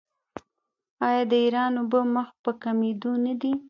آیا 1.07 1.23
د 1.31 1.33
ایران 1.43 1.73
اوبه 1.79 2.01
مخ 2.13 2.27
په 2.43 2.51
کمیدو 2.63 3.11
نه 3.25 3.33
دي؟ 3.41 3.53